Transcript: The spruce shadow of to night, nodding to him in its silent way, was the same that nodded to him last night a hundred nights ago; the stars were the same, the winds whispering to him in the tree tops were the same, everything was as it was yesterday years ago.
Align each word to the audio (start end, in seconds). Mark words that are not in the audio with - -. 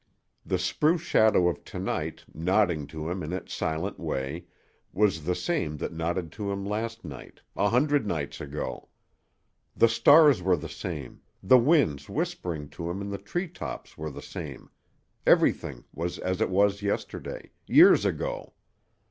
The 0.43 0.57
spruce 0.57 1.01
shadow 1.01 1.47
of 1.47 1.63
to 1.65 1.77
night, 1.77 2.25
nodding 2.33 2.87
to 2.87 3.07
him 3.07 3.21
in 3.21 3.31
its 3.31 3.53
silent 3.53 3.99
way, 3.99 4.45
was 4.91 5.25
the 5.25 5.35
same 5.35 5.77
that 5.77 5.93
nodded 5.93 6.31
to 6.31 6.51
him 6.51 6.65
last 6.65 7.05
night 7.05 7.39
a 7.55 7.69
hundred 7.69 8.07
nights 8.07 8.41
ago; 8.41 8.89
the 9.75 9.87
stars 9.87 10.41
were 10.41 10.57
the 10.57 10.67
same, 10.69 11.21
the 11.43 11.59
winds 11.59 12.09
whispering 12.09 12.67
to 12.69 12.89
him 12.89 12.99
in 12.99 13.11
the 13.11 13.19
tree 13.19 13.47
tops 13.47 13.95
were 13.95 14.09
the 14.09 14.23
same, 14.23 14.71
everything 15.27 15.83
was 15.93 16.17
as 16.17 16.41
it 16.41 16.49
was 16.49 16.81
yesterday 16.81 17.51
years 17.67 18.03
ago. 18.03 18.53